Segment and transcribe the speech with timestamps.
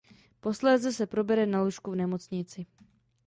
[0.39, 2.65] Posléze se probere na lůžku v nemocnici.